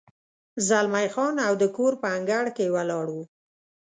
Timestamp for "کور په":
1.75-2.07